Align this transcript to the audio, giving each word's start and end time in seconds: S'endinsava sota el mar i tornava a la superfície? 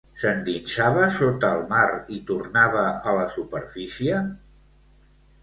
S'endinsava 0.19 1.03
sota 1.17 1.51
el 1.57 1.61
mar 1.73 1.83
i 2.15 2.17
tornava 2.31 2.87
a 2.89 3.15
la 3.19 3.29
superfície? 3.37 4.19